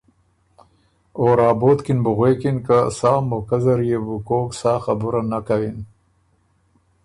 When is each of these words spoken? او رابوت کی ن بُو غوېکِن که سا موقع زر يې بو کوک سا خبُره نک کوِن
او 1.17 1.25
رابوت 1.39 1.79
کی 1.85 1.93
ن 1.97 1.99
بُو 2.03 2.11
غوېکِن 2.17 2.57
که 2.65 2.77
سا 2.97 3.11
موقع 3.29 3.59
زر 3.65 3.79
يې 3.89 3.97
بو 4.05 4.15
کوک 4.27 4.49
سا 4.61 4.73
خبُره 4.83 5.21
نک 5.29 5.43
کوِن 5.47 5.77